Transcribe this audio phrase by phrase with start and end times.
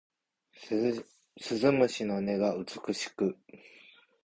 [0.55, 1.05] 鈴
[1.71, 3.37] 虫の音が美しく